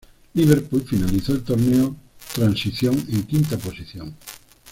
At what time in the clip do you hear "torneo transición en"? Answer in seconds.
1.43-3.21